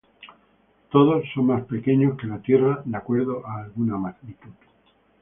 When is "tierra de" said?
2.41-2.97